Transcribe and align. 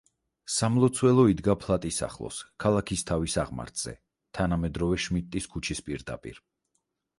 სამლოცველო 0.51 1.25
იდგა 1.33 1.55
ფლატის 1.65 1.99
ახლოს 2.07 2.39
ქალაქისთავის 2.65 3.37
აღმართზე, 3.45 3.95
თანამედროვე 4.41 5.01
შმიდტის 5.07 5.51
ქუჩის 5.55 5.87
პირდაპირ. 5.91 6.45